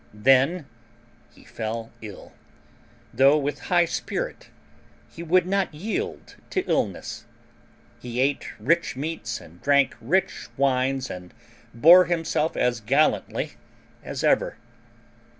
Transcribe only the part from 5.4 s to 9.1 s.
not yield to illness. He ate rich